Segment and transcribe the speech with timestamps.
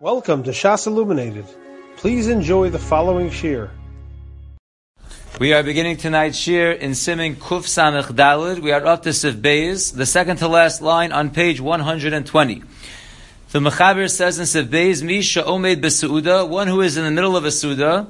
[0.00, 1.44] Welcome to Shas Illuminated.
[1.96, 3.68] Please enjoy the following shir.
[5.40, 8.60] We are beginning tonight's shir in Simin Kuf Samech.
[8.60, 12.62] We are up to Sif Beis, the second to last line on page 120.
[13.50, 17.36] The Mechaber says in Sif Beis, Misha Omed Besauda, one who is in the middle
[17.36, 18.06] of a Suda,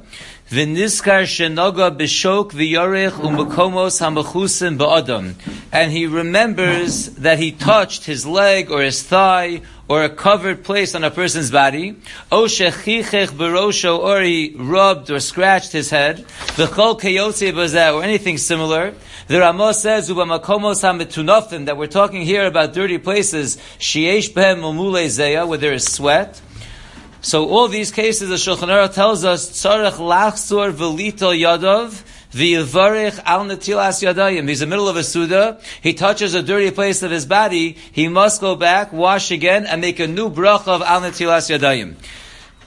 [0.50, 5.34] V'niskar shenoga b'shok v'yorech u'makomos hamachusim ba'adam.
[5.70, 10.94] And he remembers that he touched his leg or his thigh or a covered place
[10.94, 11.96] on a person's body.
[12.30, 16.24] Or he rubbed or scratched his head.
[16.56, 18.94] V'chol keyotze bazeh or anything similar.
[19.28, 25.58] The Ramah says, that we're talking here about dirty places, shiesh behem umule zeya, where
[25.58, 26.40] there is sweat.
[27.20, 33.44] So all these cases, the Shulchan Aruch tells us tzarech lachsor velito yadav v'yivarich al
[33.44, 34.48] netilas yadayim.
[34.48, 35.60] He's in the middle of a suda.
[35.82, 37.76] He touches a dirty place of his body.
[37.92, 41.96] He must go back, wash again, and make a new bracha of al netilas yadayim.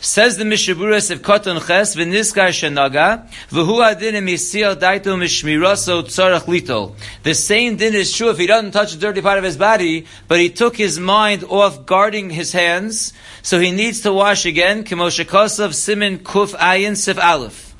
[0.03, 6.95] Says the Mishaburas of Koton Ches, v'niskar shenaga, v'hu adin daito mishmiraso tzarech litol.
[7.21, 10.07] The same din is true if he doesn't touch a dirty part of his body,
[10.27, 14.85] but he took his mind off guarding his hands, so he needs to wash again,
[14.85, 17.70] Kimoshikosav Simin Kuf Ayin Sif Aleph.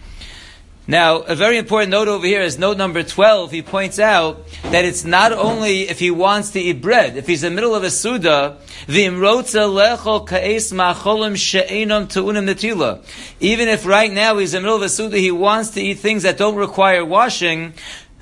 [0.91, 3.49] Now, a very important note over here is note number 12.
[3.49, 7.45] He points out that it's not only if he wants to eat bread, if he's
[7.45, 8.57] in the middle of a Suda,
[8.89, 9.23] even
[13.69, 16.23] if right now he's in the middle of a Suda, he wants to eat things
[16.23, 17.73] that don't require washing,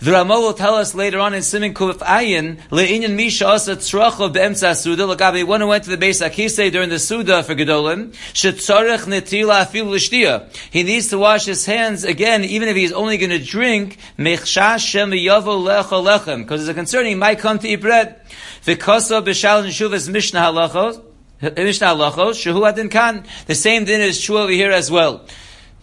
[0.02, 4.32] the Ramah will tell us later on in Simin Kuf Ayin, Le'inyan Misha Asa Tzracho
[4.32, 8.14] Be'emtza Suda, Lagabe, one who went to the base Akise during the Suda for Gedolim,
[8.34, 10.48] Shetzarech Netila Afil L'Shtia.
[10.72, 14.88] He needs to wash his hands again, even if he's only going to drink, Mechshash
[14.88, 18.22] Shem Yavo Lecha Lechem, because there's a concern he might come to eat bread.
[18.64, 21.04] V'kosa B'shal Neshuvas Mishnah Halachos,
[21.42, 23.26] Mishnah Halachos, Shehu Adin Kan.
[23.48, 25.26] The same din is true over here as well.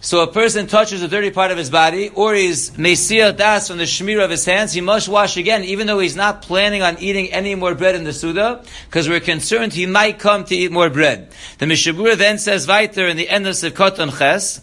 [0.07, 3.79] So a person touches a dirty part of his body, or he's mesia das from
[3.79, 6.97] the shmir of his hands, he must wash again, even though he's not planning on
[7.01, 10.71] eating any more bread in the Suda, because we're concerned he might come to eat
[10.71, 11.33] more bread.
[11.59, 14.61] The Mishabura then says weiter in the end of Sivkot Ches.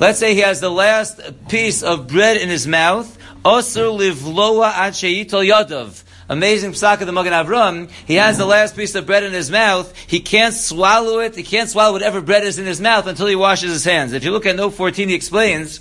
[0.00, 3.18] Let's say he has the last piece of bread in his mouth.
[3.44, 8.94] Osir livloa ad yadav amazing psak of the Magen Avram, he has the last piece
[8.94, 12.58] of bread in his mouth, he can't swallow it, he can't swallow whatever bread is
[12.58, 14.12] in his mouth until he washes his hands.
[14.12, 15.80] If you look at note 14, he explains,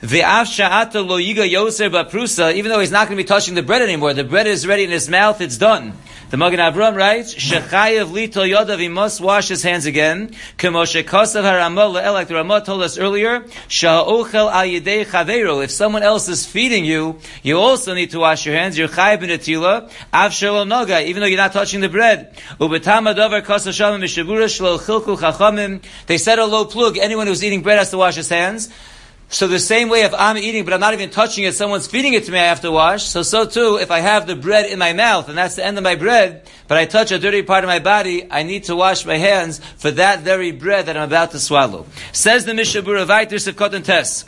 [0.00, 0.20] even
[2.70, 4.90] though he's not going to be touching the bread anymore, the bread is ready in
[4.90, 5.92] his mouth, it's done.
[6.30, 10.30] The Magen Avram writes, Shechayev lito yodav, he must wash his hands again.
[10.62, 10.70] Like
[12.28, 18.10] the Ramah told us earlier, sha'ochel if someone else is feeding you, you also need
[18.10, 18.78] to wash your hands.
[18.78, 22.36] You're chayev av shalom noga, even though you're not touching the bread.
[26.06, 28.68] They said a low plug, anyone who's eating bread has to wash his hands.
[29.30, 32.14] So the same way if I'm eating but I'm not even touching it, someone's feeding
[32.14, 33.04] it to me, I have to wash.
[33.04, 35.76] So so too, if I have the bread in my mouth and that's the end
[35.76, 38.76] of my bread, but I touch a dirty part of my body, I need to
[38.76, 41.86] wash my hands for that very bread that I'm about to swallow.
[42.12, 44.24] Says the Mishabura Vaitis of Kotan Tess.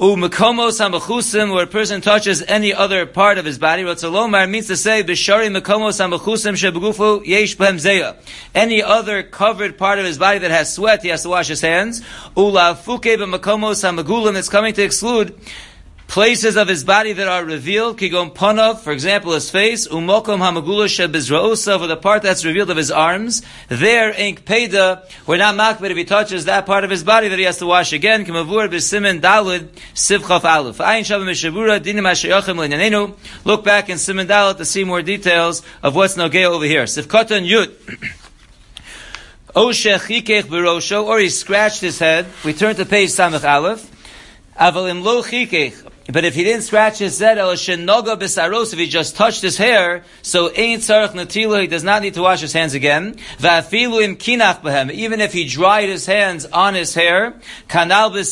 [0.00, 3.84] U'mekomos hamachusim, where a person touches any other part of his body.
[3.84, 8.16] Ratzalomar means to say, b'shari mekomos hamachusim shebegufu yesh zeya.
[8.56, 11.60] Any other covered part of his body that has sweat, he has to wash his
[11.60, 12.02] hands.
[12.36, 15.38] Ula fuke b'mekomos hamagulim, it's coming to exclude
[16.08, 20.86] places of his body that are revealed, kigon panav, for example, his face, umokom hamagula
[20.86, 23.42] shebizraosa, for the part that's revealed of his arms.
[23.68, 27.38] There, ink peda, we're not makbid if he touches that part of his body that
[27.38, 28.24] he has to wash again.
[28.24, 28.68] Kimavur.
[30.84, 33.16] Ayin shabim dinim.
[33.44, 36.84] Look back in simen to see more details of what's nogea over here.
[36.84, 38.10] Sivkotan yud.
[39.56, 42.26] Or he scratched his head.
[42.44, 43.88] We turn to page Samach Aleph.
[44.58, 45.93] Avalim lo chikech.
[46.06, 51.62] But if he didn't scratch his head, if he just touched his hair, so natila,
[51.62, 53.16] he does not need to wash his hands again.
[53.42, 57.32] Even if he dried his hands on his hair,
[57.68, 58.26] kanal if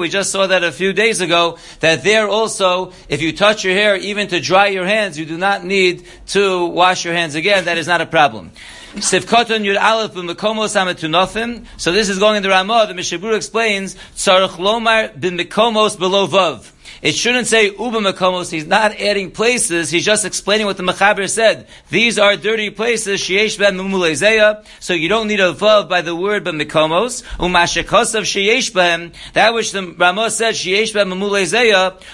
[0.00, 3.72] we just saw that a few days ago, that there also, if you touch your
[3.72, 7.64] hair, even to dry your hands, you do not need to wash your hands again,
[7.64, 8.50] that is not a problem.
[8.94, 11.66] Sivkoton Yud Aleph b'mekomos hamatunofim.
[11.78, 12.86] So this is going in the Ramah.
[12.86, 16.70] The Mishabur explains tzarich lomar b'mekomos below vav.
[17.04, 18.50] It shouldn't say uba makomos.
[18.50, 19.90] He's not adding places.
[19.90, 21.66] He's just explaining what the Mechaber said.
[21.90, 23.20] These are dirty places.
[23.20, 24.64] Sheyesh ben.
[24.80, 27.22] So you don't need a vav by the word but makomos.
[27.36, 29.12] Umashikosav sheyesh ben.
[29.34, 31.10] That which the Ramah said sheyesh ben.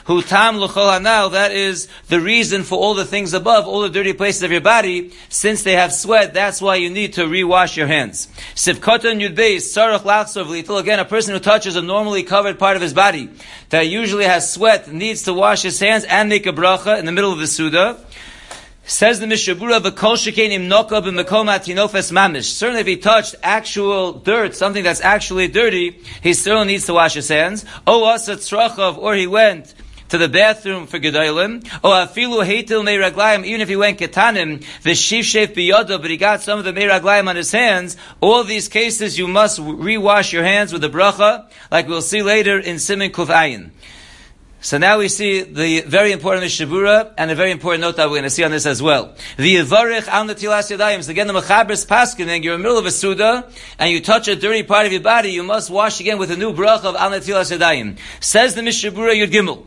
[0.06, 1.30] Hu tam l'chol hanal.
[1.30, 4.60] That is the reason for all the things above, all the dirty places of your
[4.60, 5.12] body.
[5.28, 8.26] Since they have sweat, that's why you need to rewash your hands.
[8.56, 10.80] Sivkotan yudbeis sarach lachsov litil.
[10.80, 13.30] Again, a person who touches a normally covered part of his body
[13.68, 17.12] that usually has sweat needs to wash his hands and make a bracha in the
[17.12, 17.98] middle of the Suda.
[18.84, 22.44] Says the Mishabura, v'kol shekein im noka b'mekom tinofes mamish.
[22.44, 27.14] Certainly if he touched actual dirt, something that's actually dirty, he still needs to wash
[27.14, 27.64] his hands.
[27.86, 29.74] O asa tzrachov, or he went
[30.08, 34.90] to the bathroom for gedolim, or afilu heitil meiraglayim, even if he went ketanim, the
[34.90, 39.16] shif biyodo, but he got some of the meiraglayim on his hands, all these cases
[39.16, 43.28] you must rewash your hands with the bracha, like we'll see later in Simon Kuf
[43.28, 43.70] Ayin.
[44.62, 48.16] So now we see the very important Mishabura and a very important note that we're
[48.16, 49.14] going to see on this as well.
[49.38, 51.02] The Yivarich al Natilas Yadayim.
[51.02, 54.28] So again, the Mechaber's Paskin, you're in the middle of a Suda, and you touch
[54.28, 56.94] a dirty part of your body, you must wash again with a new brach of
[56.94, 57.98] al Natilas Yadayim.
[58.20, 59.64] Says the Mishabura Yud Gimel.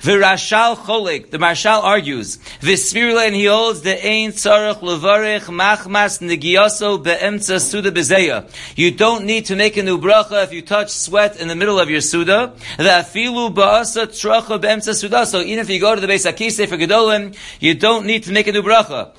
[0.00, 6.20] The Rashal Cholik, the Marshal argues, Vispirule, and he holds the Ein Tzarech Levarech Machmas
[6.20, 8.48] Negiyaso Be'emtza Suda Bezeya.
[8.76, 11.80] You don't need to make a new bracha if you touch sweat in the middle
[11.80, 12.54] of your Suda.
[12.76, 15.26] The Afilu Ba'asa Tracha Be'emtza Suda.
[15.26, 18.30] So even if you go to the Beis Akise for Gedolim, you don't need to
[18.30, 19.10] make a new bracha.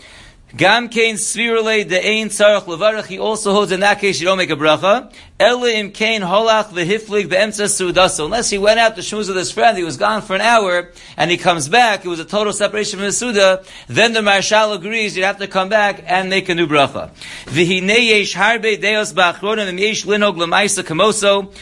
[0.58, 3.06] Gam kain svirule de ein tzarach levarach.
[3.06, 5.14] He also holds in that case you don't make a bracha.
[5.40, 8.26] Ela im kain holach vehiflig beemtza sudaso.
[8.26, 10.92] Unless he went out to shmuz with his friend, he was gone for an hour,
[11.18, 14.74] and he comes back, it was a total separation from the suda, then the marshal
[14.74, 17.12] agrees you have to come back and make a new bracha.
[17.46, 21.54] V'hine yesh harbe deos ba'achronim yesh linog lemaisa kamoso.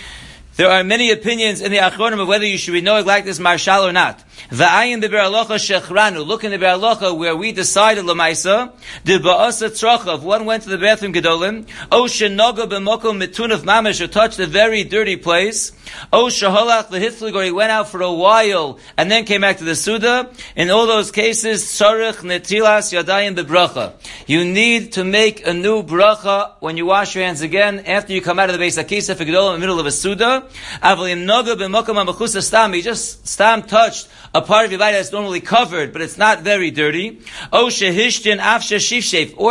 [0.55, 3.37] There are many opinions in the Achronim of whether you should be knowing like this
[3.37, 4.23] marshal or not.
[4.49, 6.25] V'ayin the Beralocha shechranu.
[6.25, 8.71] Look in the Beralocha where we decided lemaisa.
[9.03, 10.21] The ba'asa tzrochav.
[10.21, 11.67] One went to the bathroom gedolim.
[11.91, 15.73] O shenoga b'mokom mitun of mamish or touched a very dirty place.
[16.13, 19.63] O shaholach v'hithlig or he went out for a while and then came back to
[19.63, 20.31] the suda.
[20.55, 23.93] In all those cases, tzarech netilas yadayim bebracha.
[24.27, 28.21] You need to make a new bracha when you wash your hands again after you
[28.21, 30.47] come out of the base akisa for gedolim in the middle of a suda.
[30.81, 32.71] Avalim noga b'mokom amachusa stam.
[32.73, 34.07] He just stam touched
[34.37, 37.19] a part of your body that's normally covered, but it's not very dirty.
[37.51, 37.69] Or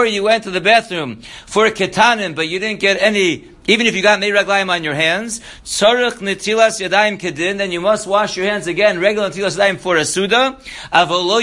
[0.06, 3.94] you went to the bathroom for a ketanim, but you didn't get any even if
[3.94, 8.46] you got meiraglayim on your hands, tzarech netilas yadayim kedin, then you must wash your
[8.46, 10.58] hands again, regular netilas yadayim for a suda,
[10.92, 11.36] avolo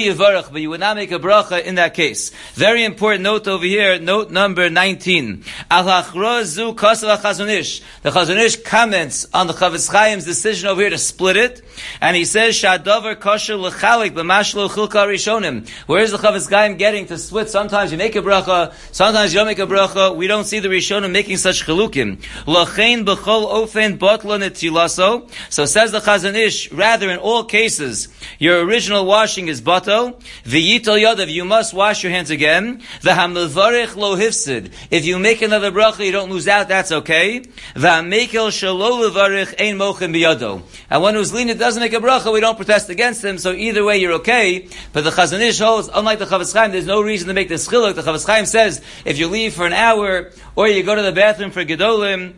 [0.52, 2.32] but you would not make a bracha in that case.
[2.54, 5.44] Very important note over here, note number 19.
[5.70, 7.82] Al hachrozu kasav Chazon Ish.
[8.02, 11.62] The Chazon Ish comments on the Chafetz Chaim's decision over here to split it,
[12.02, 15.68] and he says, shadover kosher lechalik b'mashlo chilka rishonim.
[15.88, 17.50] Where is the Chafetz Chaim getting to split?
[17.50, 20.16] Sometimes you make a bracha, sometimes you don't make a bracha.
[20.16, 21.64] We don't see the rishonim making such
[25.50, 28.08] So says the Chazon Ish, rather in all cases,
[28.40, 30.22] your original washing is batal.
[30.44, 32.82] V'yital yadav, you must wash your hands again.
[33.02, 34.72] V'hamlevarich lo hifsid.
[34.92, 37.42] If you make another bracha, you don't lose out, that's okay.
[37.76, 40.62] V'hamekel shalo levarich ein mochem biyado.
[40.90, 43.84] And one who's lean, doesn't make a bracha, we don't protest against him, so either
[43.84, 44.68] way you're okay.
[44.92, 47.68] But the Chazon Ish holds, unlike the Chafetz Chaim, there's no reason to make this
[47.68, 47.96] chiluk.
[47.96, 51.12] The Chafetz Chaim says, if you leave for an hour, or you go to the
[51.12, 52.34] bathroom for Gedolim,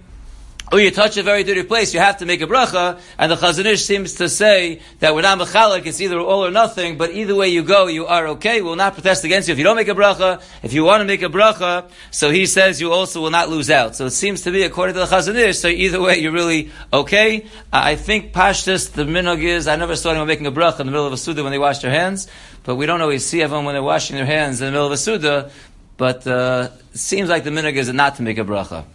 [0.72, 3.36] or you touch a very dirty place, you have to make a bracha, and the
[3.36, 7.12] Chazon Ish seems to say that we're not mechalik, it's either all or nothing, but
[7.12, 9.76] either way you go, you are okay, we'll not protest against you if you don't
[9.76, 13.22] make a bracha, if you want to make a bracha, so he says you also
[13.22, 13.96] will not lose out.
[13.96, 16.72] So it seems to be according to the Chazon Ish, so either way you're really
[16.92, 17.46] okay.
[17.72, 20.92] I think Pashtus, the minog is, I never saw anyone making a bracha in the
[20.92, 22.28] middle of a Suda when they wash their hands,
[22.64, 24.94] but we don't always see everyone when they're washing their hands in the middle of
[24.94, 25.52] a Suda,
[25.98, 28.86] but uh, it seems like the minog is not to make a bracha.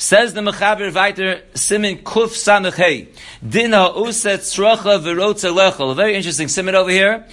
[0.00, 3.08] Says the Mechaber weiter, Simin Kuf Samechei.
[3.46, 5.90] Dina Uset Tzrocha V'rotze Lechel.
[5.90, 7.26] A very interesting simin over here.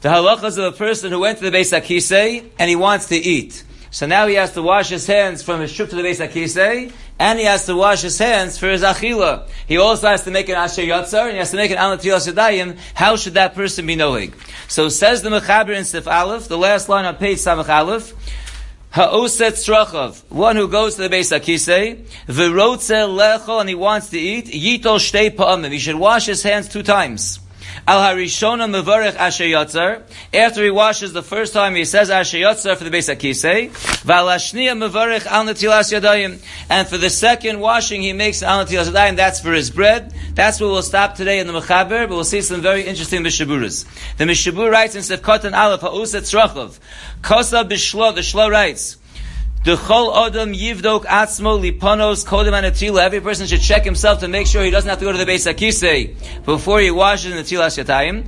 [0.00, 3.14] The halachas of a person who went to the Beis Akise and he wants to
[3.14, 3.62] eat.
[3.92, 6.92] So now he has to wash his hands from his trip to the Beis Akise,
[7.20, 9.48] and he has to wash his hands for his achila.
[9.68, 12.30] He also has to make an asher yatzar, and he has to make an alatilas
[12.30, 12.76] yadayim.
[12.94, 14.34] How should that person be knowing?
[14.66, 18.12] So says the Mechaber in Sif Aleph, the last line on page Samach Aleph,
[18.90, 24.18] Ha'oset strachav, one who goes to the Beis Akise, v'rotze lecho, and he wants to
[24.18, 25.70] eat, yitol shtei pa'amim.
[25.70, 27.38] He should wash his hands two times.
[27.86, 30.02] Al harishona mevarech asher.
[30.34, 33.70] After he washes the first time, he says asher yotzar for the Beis Akisei.
[34.04, 36.44] Valashniya mevarech al netilas yadayim.
[36.68, 39.16] And for the second washing, he makes al netilas yadayim.
[39.16, 40.12] That's for his bread.
[40.34, 43.86] That's where we'll stop today in the Mechaber, but we'll see some very interesting Mishaburas.
[44.18, 46.78] The Mishabur writes in Sefkot Aleph, Ha'uset Tzrachov.
[47.22, 48.97] Kosa Bishlo, the Shlo writes,
[49.68, 49.76] Every
[53.20, 55.46] person should check himself to make sure he doesn't have to go to the Beis
[55.46, 56.14] Akise
[56.46, 58.24] before he washes in the tilas yatayim.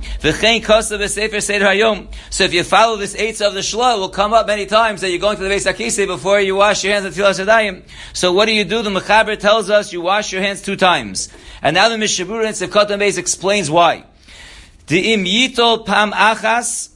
[2.29, 5.01] So if you follow this eight of the shlo, it will come up many times
[5.01, 7.43] that you're going to the Beis Akise before you wash your hands in the tilas
[7.43, 7.81] yatayim.
[8.13, 8.83] So what do you do?
[8.83, 11.29] The Mechaber tells us you wash your hands two times.
[11.63, 14.05] And now the Mishabura in Sefkot Beis explains why.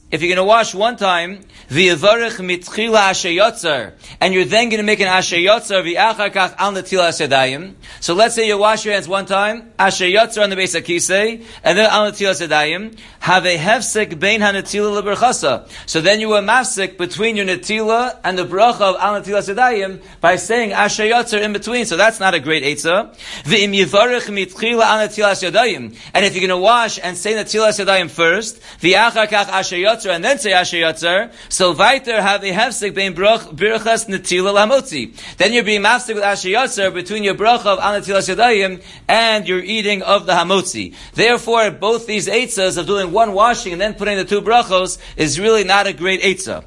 [0.08, 4.84] If you're going to wash one time, v'yavarech mitchila asher and you're then going to
[4.84, 7.74] make an asher yotzer v'achar kach al netilas yadayim.
[8.00, 10.84] So let's say you wash your hands one time, asher yotzer on the base of
[10.84, 12.98] kisei, and then al netilas yadayim.
[13.20, 15.68] Have a hefsek bein hanetila leberchasa.
[15.86, 20.00] So then you were mafsek between your netila and the bracha of al netilas yadayim
[20.20, 21.86] by saying asher yotzer in between.
[21.86, 23.16] So that's not a great etza.
[23.42, 25.96] V'im yavarech mitchila al netilas yadayim.
[26.14, 30.14] And if you're going to wash and say netilas yadayim first, v'achar kach asher yotzer,
[30.14, 31.32] and then say asher yotzer.
[31.56, 35.16] So weiter have a hefsek bein birchas netila lamotzi.
[35.38, 39.60] Then you're being mafsek with asher between your bracha of al netilas yadayim and your
[39.60, 40.94] eating of the hamotzi.
[41.14, 45.40] Therefore, both these eitzas of doing one washing and then putting the two brachos is
[45.40, 46.62] really not a great eitzah.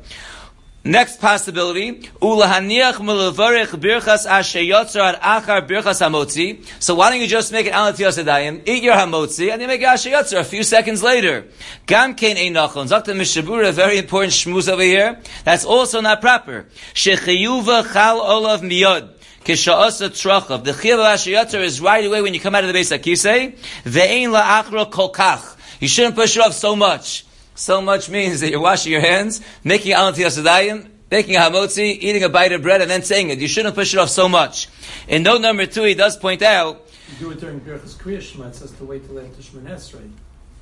[0.89, 6.65] Next possibility, ulahaniach birchas achar birchas hamotzi.
[6.81, 9.81] So why don't you just make it alatiyas adayim, eat your hamotzi, and you make
[9.81, 11.45] yotzar a few seconds later.
[11.85, 12.87] Gam kein einachon.
[12.87, 15.19] Zakta mishabura, very important shmuz over here.
[15.43, 16.65] That's also not proper.
[16.95, 19.09] Shechayuva chal olav miyod.
[19.45, 20.63] Kisha'asa trachav.
[20.63, 23.55] The chiyav asher is right away when you come out of the base akisei.
[23.83, 25.55] Ve'ein la'achra kolkach.
[25.79, 27.25] You shouldn't push it off so much.
[27.59, 32.23] So much means that you're washing your hands, making alanti asadayim, making a hamotzi, eating
[32.23, 33.39] a bite of bread, and then saying it.
[33.39, 34.69] You shouldn't push it off so much.
[35.09, 36.87] In note number two, he does point out.
[37.19, 40.09] You do it during Birchas Kriyashma, it says to wait till after Shmones right?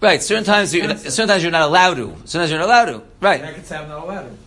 [0.01, 2.15] Right, certain times, you, certain times you're not allowed to.
[2.25, 3.03] Sometimes you're not allowed to.
[3.21, 3.41] Right.
[3.41, 4.46] And I could say I'm not allowed to.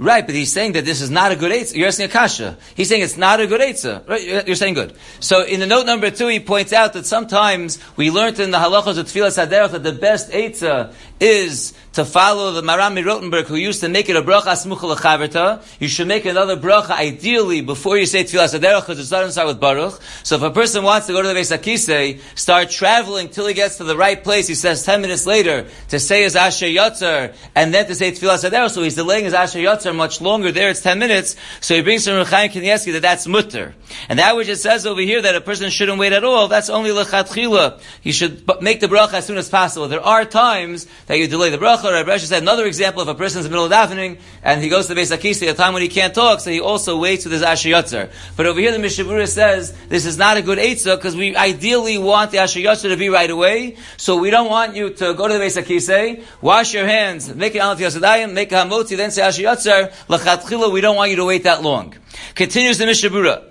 [0.00, 1.74] Right, but he's saying that this is not a good eitzah.
[1.74, 2.56] You're asking a kasha.
[2.76, 4.08] He's saying it's not a good eitzah.
[4.08, 4.46] Right?
[4.46, 4.94] You're saying good.
[5.18, 8.58] So in the note number two, he points out that sometimes we learned in the
[8.58, 13.80] halachos of Haderech that the best eitzah is to follow the Marami Rotenberg who used
[13.80, 15.80] to make it a bracha smucha lechaverta.
[15.80, 19.48] You should make another bracha ideally before you say Tfilas Haderech because it doesn't start
[19.48, 20.00] with Baruch.
[20.22, 23.54] So if a person wants to go to the Beis Akise, start traveling till he
[23.54, 27.34] gets to the right place, he says ten minutes later to say his Asher Yotzer
[27.54, 30.52] and then to say Tfilas Haderech, so he's delaying his Asher Yotzer much longer.
[30.52, 31.36] There it's 10 minutes.
[31.60, 33.74] So he brings from Reb Chaim Kanievsky that that's mutter.
[34.08, 36.70] And that which it says over here that a person shouldn't wait at all, that's
[36.70, 37.80] only lechatchila.
[38.00, 39.88] He should make the bracha as soon as possible.
[39.88, 41.90] There are times that you delay the bracha.
[41.90, 44.68] Rabbi Resha said another example of a person's in the middle of davening and he
[44.68, 46.98] goes to the Beis Akisi at a time when he can't talk, so he also
[46.98, 48.10] waits with his Asher Yotzer.
[48.36, 51.98] But over here the Mishabura says this is not a good Eitzah because we ideally
[51.98, 53.76] want the Asher Yotzer to be right away.
[53.96, 56.22] So we don't want you to go to the Beis Akisi, eh?
[56.40, 60.70] wash your hands, make it Alat Yosadayim, make a Hamotzi, then say Asher Yotzer, Lachatchila,
[60.70, 61.94] we don't want you to wait that long.
[62.34, 63.44] Continues the Mishabura.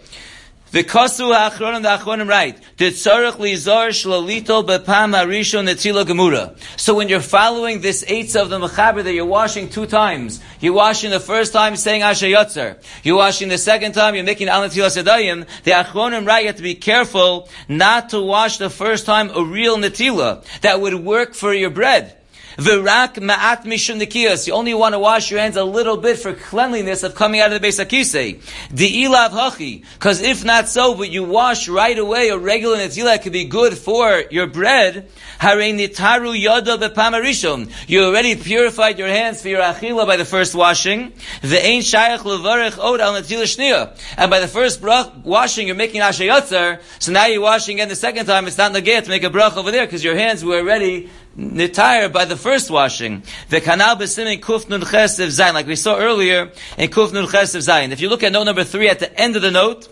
[0.70, 2.58] The ha'achronim the achronim right.
[2.76, 6.58] Tzarech lizar shlalito bepam harishon netila gemura.
[6.78, 10.74] So when you're following this eights of the mechaber that you're washing two times, you're
[10.74, 12.84] washing the first time saying asher yotzer.
[13.02, 15.48] You're washing the second time, you're making al sedayim.
[15.64, 19.42] The achronim right, you have to be careful not to wash the first time a
[19.42, 22.17] real netila that would work for your bread.
[22.58, 24.48] Virak ma'at mishum nikiyas.
[24.48, 27.54] You only want to wash your hands a little bit for cleanliness of coming out
[27.54, 28.42] of the Beis Akise.
[28.72, 29.86] The ilav hachi.
[29.94, 33.78] Because if not so, but you wash right away, a regular netzilah could be good
[33.78, 35.08] for your bread.
[35.40, 37.72] Harei nitaru yada bepamarishon.
[37.88, 41.14] You already purified your hands for your achila by the first washing.
[41.42, 44.00] The ain shayach levarech od al netzilah.
[44.18, 46.82] And by the first brach washing, you're making ashayotzer.
[46.98, 48.48] So now you're washing again the second time.
[48.48, 52.12] It's not negate to make a brach over there because your hands were already nitire
[52.12, 53.24] by the first washing.
[53.50, 57.62] The kanal b'simin kuf nun chesiv zayin, like we saw earlier in kuf nun chesiv
[57.62, 57.92] zayin.
[57.92, 59.88] If you look at note number three at the end of the note,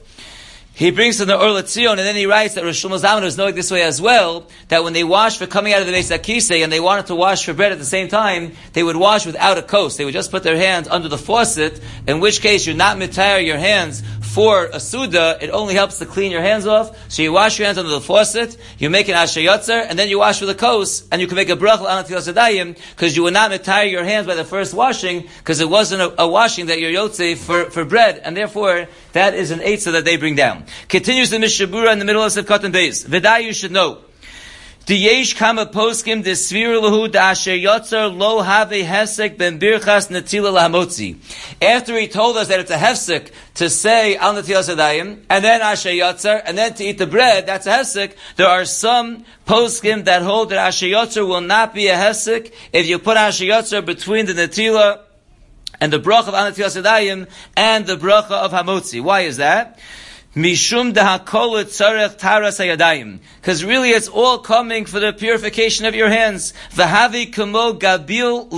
[0.75, 3.71] he brings to the Tzion, and then he writes that Rosh Hashanah was knowing this
[3.71, 6.69] way as well, that when they wash for coming out of the Beis Akise, and
[6.69, 9.61] they wanted to wash for bread at the same time, they would wash without a
[9.61, 9.97] coast.
[9.97, 13.45] They would just put their hands under the faucet, in which case you're not mitire
[13.45, 14.03] your hands
[14.35, 17.09] for a Suda, it only helps to clean your hands off.
[17.09, 20.19] So you wash your hands under the faucet, you make an Ashayotzer, and then you
[20.19, 23.49] wash with a coast, and you can make a Brach Anatil because you would not
[23.49, 26.91] mitire your hands by the first washing, because it wasn't a, a, washing that you're
[26.91, 30.65] Yotze for, for bread, and therefore, that is an Eitzah that they bring down.
[30.89, 33.05] Continues the Mishabura in the middle of Sefkat and Beis.
[33.07, 34.01] Vidah, you should know.
[34.85, 41.15] Diyesh kama poskim desvir lahu da asher yotzer lo have hesek ben birchas natila lahamotzi.
[41.59, 45.61] After he told us that it's a hefsek to say al natilas adayim, and then
[45.61, 48.15] asher yotzer, and then to eat the bread, that's a hefsek.
[48.35, 52.85] There are some poskim that hold that asher yotzer will not be a hefsek if
[52.85, 55.04] you put asher yotzer between the natila
[55.79, 59.01] and the bracha of al natilas and the bracha of hamotzi.
[59.01, 59.79] Why is that?
[60.35, 62.57] Mishum taras.
[63.39, 66.51] Because really it's all coming for the purification of your hands.
[66.71, 68.49] V'havi gabil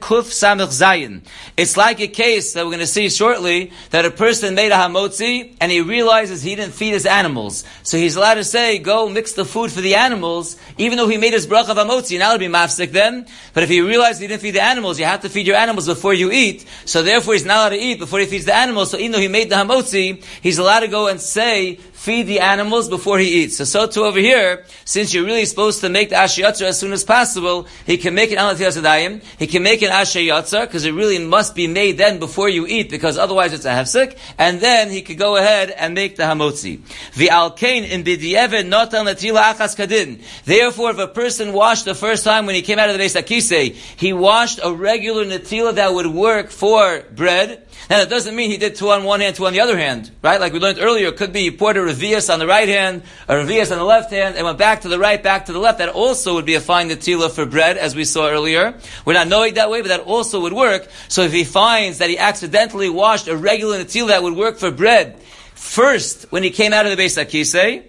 [0.00, 1.22] kuf.
[1.56, 4.74] It's like a case that we're going to see shortly that a person made a
[4.74, 7.64] hamotzi and he realizes he didn't feed his animals.
[7.84, 11.16] So he's allowed to say, go mix the food for the animals, even though he
[11.16, 12.18] made his bracha of hamotzi.
[12.18, 13.26] Now it'll be mafsik then.
[13.52, 15.86] But if he realizes he didn't feed the animals, you have to feed your animals
[15.86, 16.66] before you eat.
[16.86, 18.90] So therefore he's not allowed to eat before he feeds the animals.
[18.90, 22.40] So even though he made the hamotzi, he's allowed to go and say, feed the
[22.40, 23.56] animals before he eats.
[23.56, 26.92] So, so too over here, since you're really supposed to make the Asher as soon
[26.92, 30.20] as possible, he can make an Alatiyas Adayim, he can make an Asher
[30.66, 34.18] because it really must be made then before you eat, because otherwise it's a hefsek,
[34.36, 36.82] and then he could go ahead and make the Hamotzi.
[37.14, 40.22] The Alkain in Bidievet Notan Latila Achas Kadin.
[40.44, 43.16] Therefore, if a person washed the first time when he came out of the Beis
[43.18, 48.50] Akise, he washed a regular Natila that would work for bread, now that doesn't mean
[48.50, 50.40] he did two on one hand, two on the other hand, right?
[50.40, 53.02] Like we learned earlier, it could be he poured a revius on the right hand,
[53.28, 55.58] a revius on the left hand, and went back to the right, back to the
[55.58, 55.78] left.
[55.78, 58.74] That also would be a fine netila for bread, as we saw earlier.
[59.04, 60.88] We're not knowing that way, but that also would work.
[61.08, 64.70] So if he finds that he accidentally washed a regular netila that would work for
[64.70, 65.18] bread
[65.54, 67.84] first when he came out of the Beis Akise,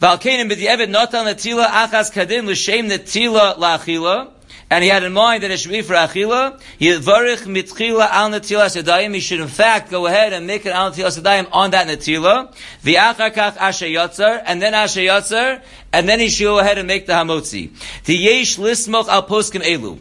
[0.00, 4.30] Valkanim b'di'evet notan netila achas kadim l'shem netila la'achila,
[4.70, 6.60] and he had in mind that be for achila.
[6.78, 9.14] Yivarich mitchila al netilas yadayim.
[9.14, 12.54] He should in fact go ahead and make an al netilas yadayim on that netila.
[12.84, 16.86] V'achar kach asher yotzer, and then asher yotzer, and then he should go ahead and
[16.86, 17.70] make the hamotzi.
[18.04, 19.98] The yesh lismoch al poskim elu.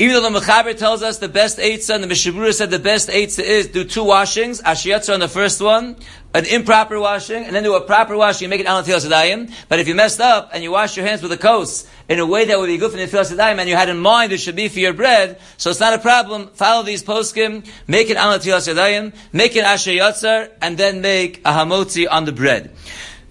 [0.00, 3.08] Even though the Mechaber tells us the best eitzah, and the Mishabura said the best
[3.08, 5.96] eitzah is do two washings, Ashiyatza on the first one,
[6.34, 9.52] an improper washing, and then do a proper washing, you make it Alantil Sadayim.
[9.68, 12.26] But if you messed up and you wash your hands with a kos in a
[12.26, 14.54] way that would be good for the Sadayim, and you had in mind it should
[14.54, 16.46] be for your bread, so it's not a problem.
[16.54, 22.06] Follow these poskim, make it Alantil Sadayim, make it Ashiyatza, and then make a hamotzi
[22.08, 22.70] on the bread.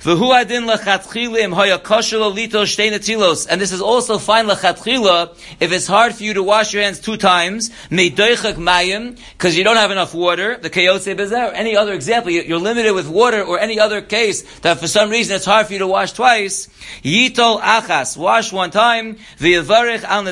[0.07, 0.15] And
[3.59, 7.17] this is also fine lechatchila if it's hard for you to wash your hands two
[7.17, 12.93] times, because you don't have enough water, the kayotse bezer, any other example, you're limited
[12.93, 15.87] with water or any other case that for some reason it's hard for you to
[15.87, 16.69] wash twice,
[17.03, 20.25] yitol achas, wash one time, al.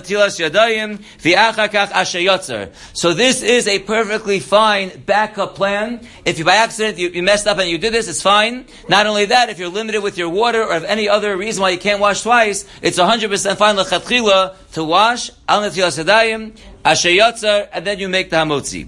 [2.94, 6.00] So this is a perfectly fine backup plan.
[6.24, 8.68] If you by accident you, you messed up and you did this, it's fine.
[8.88, 11.72] Not only that, if you're limited with your water or if any other reason why
[11.72, 17.88] you can't wash twice, it's 100% fine lechatchila to wash, al netilas yadayim, asher and
[17.88, 18.88] then you make the hamotzi.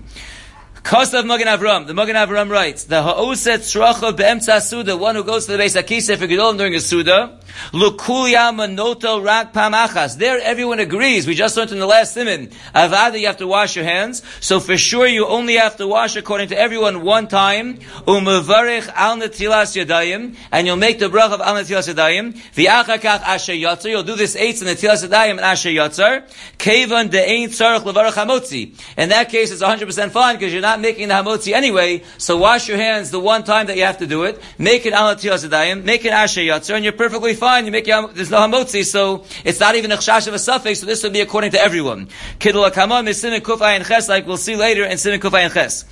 [0.84, 1.88] Kosav Magen Avram.
[1.88, 5.82] The Magen Avram writes, the ha'oset tzracha be'emtza suda, one who goes to the Beis
[5.82, 7.40] Akisa for Gedolim during a suda,
[10.18, 11.28] There everyone agrees.
[11.28, 12.48] We just learned in the last simin.
[12.76, 14.22] Avada, you have to wash your hands.
[14.40, 17.80] So for sure you only have to wash according to everyone one time.
[18.08, 20.36] Al netilas yadayim.
[20.52, 22.34] And you'll make the brach of al netilas yadayim.
[22.54, 23.90] V'achakach asher yatzar.
[23.90, 26.24] You'll do this eight in netilas yadayim and asher yatzar.
[26.58, 28.74] Kevan de'ein tzarech levarach hamotzi.
[28.98, 32.68] In that case it's 100% fine because you're not making the hamotzi anyway, so wash
[32.68, 35.84] your hands the one time that you have to do it, make it alatil azadayim,
[35.84, 37.47] make it asher yatzer, and you're perfectly fine.
[37.66, 40.80] You make your, there's no hamotzi, so it's not even a chashash of a suffix,
[40.82, 42.08] so this would be according to everyone.
[42.40, 45.54] Kidul akamon is simin kuf ayin ches, like we'll see later in simin kuf ayin
[45.54, 45.86] ches.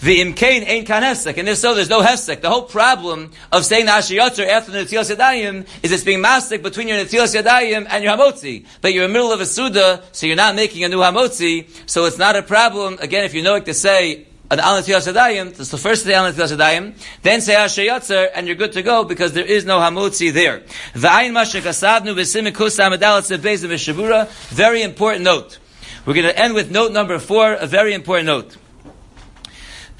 [0.00, 2.40] The imkain ain't kan hefsek, and if so, there's no hesek.
[2.40, 6.62] The whole problem of saying the Ashiyotzer after the Netilas Yadayim is it's being mastic
[6.62, 8.64] between your Netilas Yadayim and your Hamotzi.
[8.80, 11.68] But you're in the middle of a Suda, so you're not making a new Hamotzi,
[11.90, 15.12] so it's not a problem, again, if you know it to say, an al netilas
[15.12, 18.82] yadayim, that's the first day al netilas yadayim, then say hashayatzer, and you're good to
[18.82, 20.60] go because there is no hamutzi there.
[20.94, 25.58] V'ayin mashek asadnu v'simikus amadalat sebez v'shavura, very important note.
[26.06, 28.56] We're going to end with note number four, a very important note.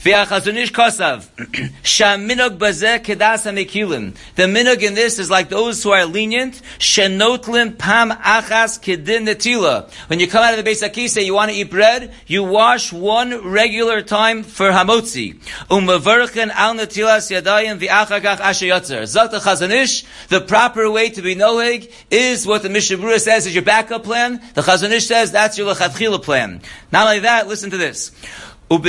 [0.02, 1.26] V'achazunish kosav,
[1.82, 4.14] shaminog bazeh kedas amikilim.
[4.36, 9.90] The minog in this is like those who are lenient, shenotlim pam achas kedin netila.
[10.08, 12.92] When you come out of the Beis Akise, you want to eat bread, you wash
[12.92, 15.34] one regular time for hamotzi.
[15.68, 19.02] Umavarchen al netilas yadayim v'achagach ashayotzer.
[19.02, 23.54] Zot Chazon Ish, the proper way to be noeg is what the Mishabura says is
[23.54, 24.40] your backup plan.
[24.54, 26.60] The Chazon Ish says that's your lechatchila plan.
[26.92, 28.12] Not only that, listen to this.
[28.70, 28.80] Not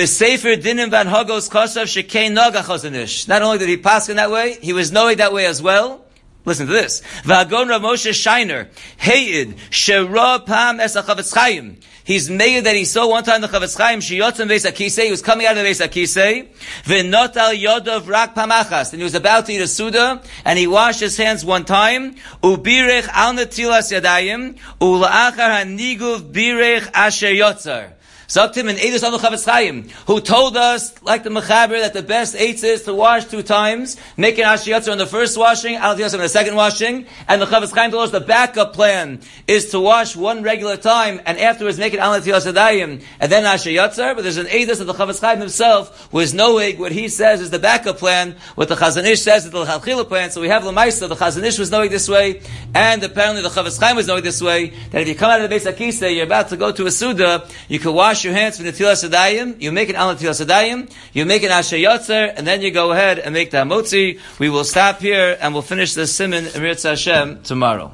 [3.41, 6.05] only did he pass in that way, he was knowing that way as well.
[6.45, 7.01] Listen to this.
[7.23, 10.95] V'agon Rav Shiner, Heyid, Shera Pam Es
[11.33, 11.77] Chaim.
[12.03, 14.99] He's made that he saw one time the Chafetz Chaim Shiyotzim Beis.
[15.03, 16.47] He was coming out of the Beis Akisei.
[16.83, 18.93] V'notal Yodov Rak Pamachas.
[18.93, 22.15] And he was about to eat a Suda, and he washed his hands one time.
[22.41, 24.57] Ubirech Al Netilas Yadayim.
[24.79, 27.93] Ula'achar HaNiguv Birech Asher Yotzar.
[28.29, 32.35] Zaktim and on the Chafetz Chaim, who told us, like the Mechaber, that the best
[32.35, 36.29] eight is to wash two times, making Ashiyatzer on the first washing, Al on the
[36.29, 40.43] second washing, and the Chafetz Chaim told us the backup plan is to wash one
[40.43, 44.79] regular time, and afterwards make it Al Yadayim, and then Ashiyatzer, but there's an Edis
[44.79, 48.35] of the Chafetz Chaim himself, who is knowing what he says is the backup plan,
[48.53, 51.41] what the Chazon Ish says is the Chalchila plan, so we have Lamaisa, the Chazon
[51.41, 52.43] Ish was knowing this way,
[52.75, 55.49] and apparently the Chafetz Chaim was knowing this way, that if you come out of
[55.49, 58.33] the Beis Akisa, you're about to go to a Suda, you can wash wash your
[58.33, 61.77] hands from the Tilas Adayim, you make an Al Tilas Adayim, you make an Asher
[61.77, 64.19] and then you go ahead and make the Hamotzi.
[64.39, 67.93] We will stop here and we'll finish the Simon Emir Hashem tomorrow.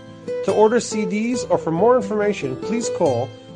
[0.45, 3.27] To order CDs or for more information, please call